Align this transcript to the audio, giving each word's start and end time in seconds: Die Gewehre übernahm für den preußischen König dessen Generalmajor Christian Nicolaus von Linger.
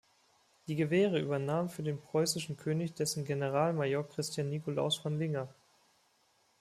Die 0.67 0.75
Gewehre 0.75 1.19
übernahm 1.19 1.69
für 1.69 1.83
den 1.83 2.01
preußischen 2.01 2.57
König 2.57 2.95
dessen 2.95 3.23
Generalmajor 3.23 4.09
Christian 4.09 4.49
Nicolaus 4.49 4.97
von 4.97 5.19
Linger. 5.19 5.53